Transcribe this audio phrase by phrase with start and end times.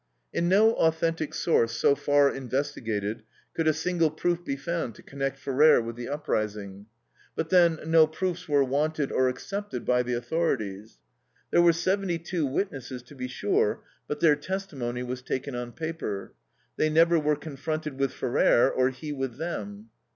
[0.33, 3.21] In no authentic source so far investigated
[3.53, 6.87] could a single proof be found to connect Ferrer with the uprising.
[7.35, 10.97] But then, no proofs were wanted, or accepted, by the authorities.
[11.51, 16.33] There were seventy two witnesses, to be sure, but their testimony was taken on paper.
[16.77, 19.91] They never were confronted with Ferrer, or he with them.